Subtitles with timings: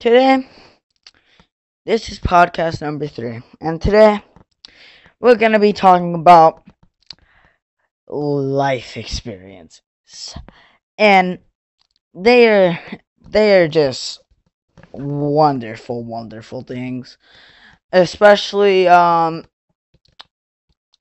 [0.00, 0.48] today,
[1.84, 4.24] this is podcast number three, and today
[5.20, 6.62] we're gonna be talking about
[8.08, 10.34] life experiences,
[10.96, 11.38] and
[12.14, 12.78] they are
[13.20, 14.22] they are just
[14.92, 17.18] wonderful, wonderful things,
[17.92, 19.44] especially um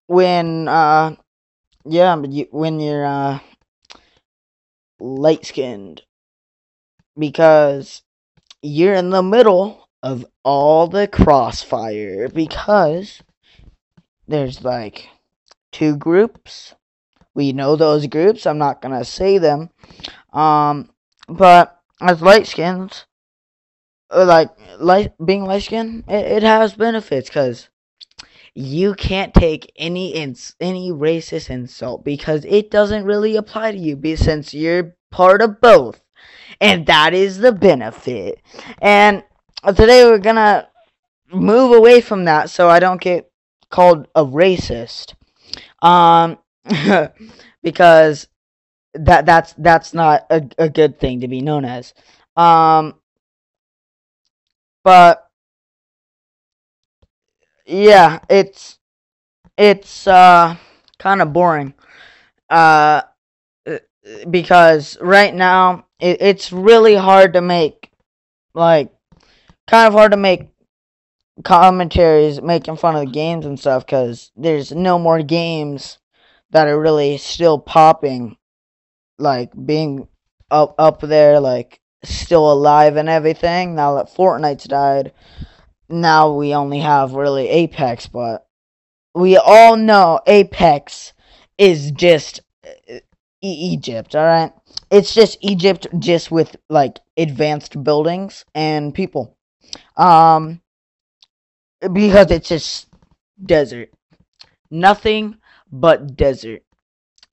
[0.07, 1.15] when uh
[1.85, 2.15] yeah
[2.51, 3.39] when you're uh
[4.99, 6.01] light skinned
[7.17, 8.03] because
[8.61, 13.21] you're in the middle of all the crossfire because
[14.27, 15.09] there's like
[15.71, 16.75] two groups.
[17.33, 18.45] We know those groups.
[18.45, 19.69] I'm not gonna say them.
[20.33, 20.89] Um,
[21.27, 23.05] but as light skins,
[24.13, 24.49] like
[24.79, 27.69] light being light skinned, it, it has benefits because
[28.55, 34.15] you can't take any ins any racist insult because it doesn't really apply to you
[34.15, 36.01] since you're part of both
[36.61, 38.41] and that is the benefit.
[38.81, 39.23] And
[39.67, 40.67] today we're gonna
[41.31, 43.31] move away from that so i don't get
[43.69, 45.15] called a racist.
[45.81, 46.37] Um
[47.63, 48.27] because
[48.93, 51.93] that that's that's not a, a good thing to be known as.
[52.35, 52.95] Um
[54.83, 55.29] but
[57.65, 58.79] yeah, it's
[59.57, 60.55] it's uh
[60.97, 61.73] kind of boring.
[62.49, 63.03] Uh
[64.29, 67.91] because right now it, it's really hard to make
[68.53, 68.91] like
[69.67, 70.49] kind of hard to make
[71.43, 75.99] commentaries making fun of the games and stuff cuz there's no more games
[76.51, 78.35] that are really still popping
[79.17, 80.07] like being
[80.51, 83.75] up up there like still alive and everything.
[83.75, 85.13] Now that Fortnite's died
[85.89, 88.45] now we only have really Apex, but
[89.15, 91.13] we all know Apex
[91.57, 92.41] is just
[93.43, 94.51] uh, Egypt, alright?
[94.91, 99.37] It's just Egypt just with like advanced buildings and people.
[99.97, 100.61] Um
[101.93, 102.87] because it's just
[103.43, 103.89] desert.
[104.69, 105.37] Nothing
[105.71, 106.63] but desert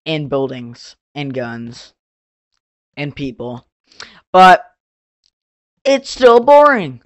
[0.05, 1.93] and buildings and guns
[2.95, 3.67] and people.
[4.31, 4.63] But
[5.83, 7.01] it's still boring.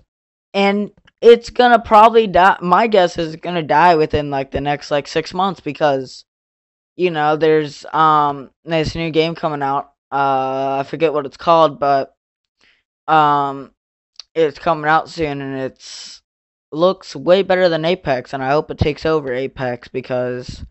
[0.53, 2.58] And it's gonna probably die.
[2.62, 6.26] My guess is gonna die within like the next like six months because,
[6.96, 9.94] you know, there's um this new game coming out.
[10.12, 12.16] Uh, I forget what it's called, but
[13.07, 13.72] um,
[14.35, 16.22] it's coming out soon and it's
[16.72, 20.66] looks way better than Apex, and I hope it takes over Apex because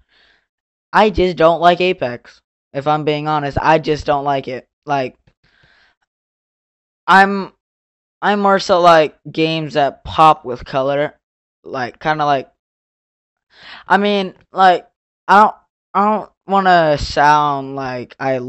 [0.92, 2.41] I just don't like Apex.
[2.72, 4.69] If I'm being honest, I just don't like it.
[4.87, 5.16] Like,
[7.06, 7.52] I'm
[8.22, 11.19] I'm more so like games that pop with color,
[11.64, 12.50] like kind of like.
[13.88, 14.87] I mean, like
[15.28, 15.54] I don't
[15.95, 18.41] I don't want to sound like I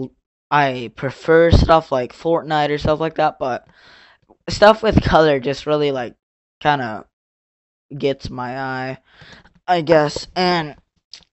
[0.51, 3.67] I prefer stuff like Fortnite or stuff like that, but
[4.49, 6.15] stuff with color just really like
[6.61, 7.05] kind of
[7.97, 8.97] gets my eye,
[9.67, 10.75] I guess, and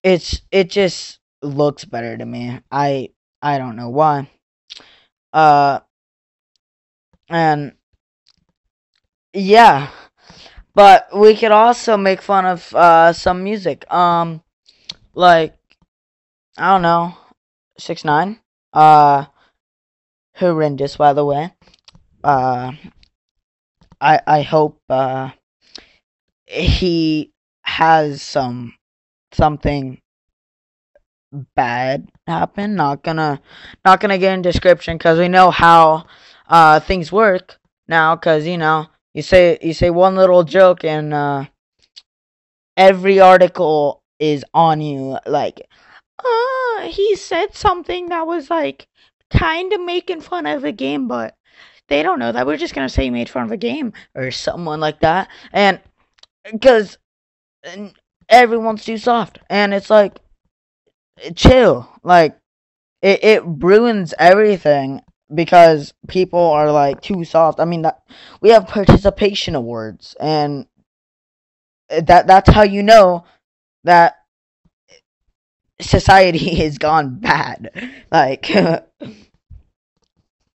[0.02, 2.60] it's it just looks better to me.
[2.70, 3.10] I
[3.42, 4.30] I don't know why.
[5.32, 5.80] Uh
[7.28, 7.72] and
[9.32, 9.90] yeah.
[10.74, 13.90] But we could also make fun of uh, some music.
[13.92, 14.42] Um
[15.14, 15.57] like
[16.58, 17.14] I don't know,
[17.80, 18.40] 6ix9ine.
[18.72, 19.26] Uh
[20.36, 21.52] horrendous by the way.
[22.22, 22.72] Uh
[24.00, 25.30] I I hope uh
[26.46, 27.32] he
[27.62, 28.74] has some
[29.32, 30.00] something
[31.54, 32.74] bad happen.
[32.74, 33.40] Not gonna
[33.84, 36.06] not gonna get in description because we know how
[36.48, 38.16] uh things work now.
[38.16, 41.44] Because you know you say you say one little joke and uh,
[42.76, 45.60] every article is on you like
[46.18, 48.86] uh he said something that was like
[49.30, 51.34] kind of making fun of the game but
[51.88, 54.30] they don't know that we're just gonna say he made fun of a game or
[54.30, 55.80] someone like that and
[56.50, 56.98] because
[58.28, 60.18] everyone's too soft and it's like
[61.34, 62.38] chill like
[63.02, 65.02] it, it ruins everything
[65.34, 67.60] because people are like too soft.
[67.60, 68.02] I mean that
[68.40, 70.66] we have participation awards and
[71.90, 73.24] that that's how you know
[73.84, 74.17] that
[75.80, 77.70] society has gone bad.
[78.10, 78.50] Like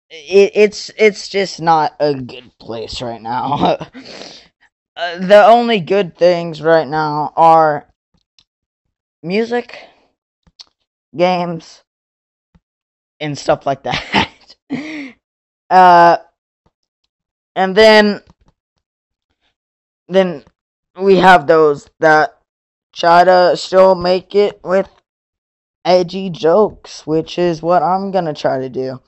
[0.09, 3.77] it, it's it's just not a good place right now.
[4.95, 7.87] uh, the only good things right now are
[9.21, 9.79] music,
[11.15, 11.83] games,
[13.19, 14.55] and stuff like that.
[15.69, 16.17] Uh,
[17.55, 18.21] and then,
[20.07, 20.43] then
[20.99, 22.39] we have those that
[22.91, 24.89] try to still make it with
[25.85, 28.99] edgy jokes, which is what I'm gonna try to do.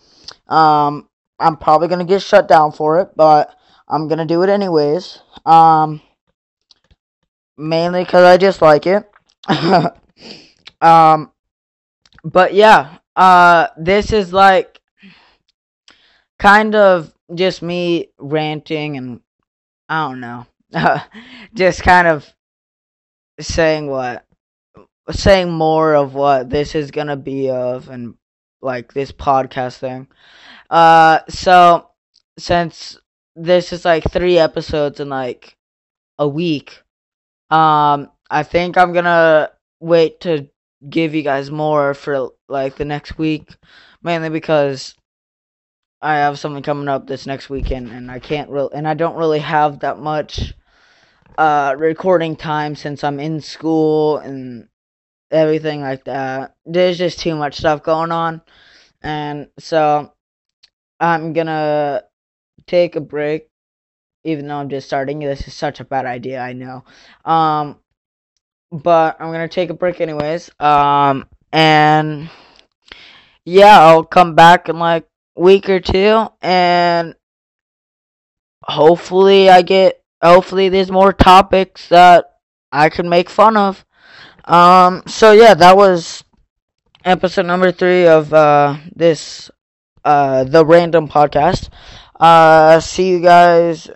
[0.47, 1.09] Um,
[1.39, 3.55] I'm probably gonna get shut down for it, but
[3.87, 5.19] I'm gonna do it anyways.
[5.45, 6.01] Um,
[7.57, 9.09] mainly because I just like it.
[10.81, 11.31] um,
[12.23, 14.79] but yeah, uh, this is like
[16.39, 19.21] kind of just me ranting and
[19.87, 20.45] I don't know,
[21.53, 22.33] just kind of
[23.39, 24.25] saying what,
[25.11, 28.15] saying more of what this is gonna be of and
[28.61, 30.07] like this podcast thing.
[30.69, 31.89] Uh, so
[32.37, 32.97] since
[33.35, 35.57] this is like three episodes in like
[36.17, 36.83] a week,
[37.49, 40.47] um, I think I'm gonna wait to
[40.89, 43.55] give you guys more for like the next week,
[44.01, 44.95] mainly because
[46.01, 49.17] I have something coming up this next weekend, and I can't really, and I don't
[49.17, 50.53] really have that much
[51.37, 54.67] uh recording time since I'm in school and
[55.31, 56.55] everything like that.
[56.65, 58.41] There's just too much stuff going on,
[59.01, 60.13] and so
[60.99, 62.03] I'm gonna
[62.67, 63.47] take a break.
[64.23, 66.39] Even though I'm just starting, this is such a bad idea.
[66.39, 66.83] I know.
[67.25, 67.79] Um,
[68.71, 70.51] but I'm gonna take a break anyways.
[70.59, 72.29] Um, and
[73.45, 77.15] yeah, I'll come back in like week or two, and
[78.63, 79.97] hopefully I get.
[80.23, 82.25] Hopefully, there's more topics that
[82.71, 83.83] I can make fun of.
[84.45, 86.23] Um, so yeah, that was
[87.03, 89.49] episode number three of uh this
[90.05, 91.69] uh the random podcast.
[92.19, 93.89] Uh, see you guys.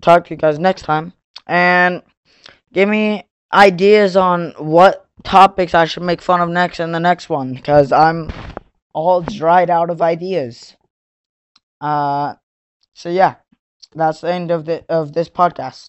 [0.00, 1.12] Talk to you guys next time,
[1.46, 2.02] and
[2.72, 7.28] give me ideas on what topics I should make fun of next in the next
[7.28, 8.30] one because I'm
[8.92, 10.76] all dried out of ideas.
[11.80, 12.34] Uh,
[12.94, 13.36] so yeah,
[13.94, 15.88] that's the end of the of this podcast.